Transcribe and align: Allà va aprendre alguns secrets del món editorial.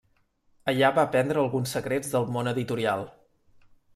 Allà 0.71 0.89
va 0.95 1.01
aprendre 1.07 1.43
alguns 1.43 1.75
secrets 1.77 2.11
del 2.15 2.27
món 2.37 2.51
editorial. 2.55 3.05